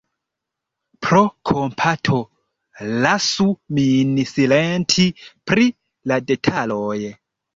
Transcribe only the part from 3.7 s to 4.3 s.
min